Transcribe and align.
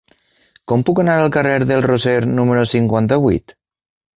Com 0.71 0.85
puc 0.87 1.01
anar 1.03 1.17
al 1.25 1.29
carrer 1.35 1.59
del 1.73 1.83
Roser 1.89 2.17
número 2.33 2.67
cinquanta-vuit? 2.73 3.57